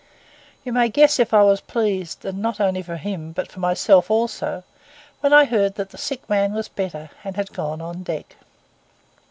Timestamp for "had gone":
7.35-7.81